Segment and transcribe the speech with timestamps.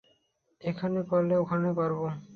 [0.61, 1.99] ওখানে পারলে এখানেও পারব।